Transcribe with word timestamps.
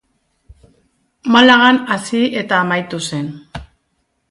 Malagan 1.35 1.77
hasi 1.95 2.23
eta 2.43 2.61
amaitu 2.65 3.03
zen. 3.11 3.31